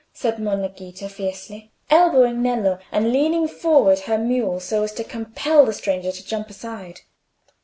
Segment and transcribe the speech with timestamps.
[0.13, 5.63] said Monna Ghita, fiercely, elbowing Nello, and leading forward her mule so as to compel
[5.67, 7.01] the stranger to jump aside.